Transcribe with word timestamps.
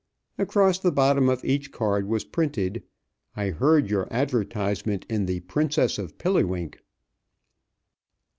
Across 0.39 0.79
the 0.79 0.91
bottom 0.91 1.29
of 1.29 1.45
each 1.45 1.71
card 1.71 2.07
was 2.07 2.23
printed, 2.25 2.81
"I 3.35 3.51
heard 3.51 3.87
your 3.91 4.11
advertisement 4.11 5.05
in 5.07 5.27
the 5.27 5.41
'Princess 5.41 5.99
of 5.99 6.17
Pilliwink.'" 6.17 6.79